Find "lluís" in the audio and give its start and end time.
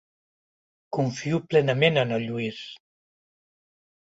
2.31-2.65